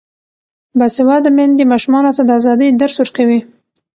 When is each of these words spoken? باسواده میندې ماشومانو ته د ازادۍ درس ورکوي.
باسواده 0.79 1.29
میندې 1.37 1.63
ماشومانو 1.71 2.15
ته 2.17 2.21
د 2.25 2.29
ازادۍ 2.39 2.69
درس 2.81 2.95
ورکوي. 2.99 3.39